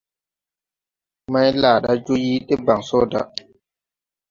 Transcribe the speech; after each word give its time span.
Maylaada 1.33 1.91
yõõ 2.05 2.15
yii 2.25 2.41
debaŋ 2.47 2.79
so 2.87 2.99
da. 3.11 3.21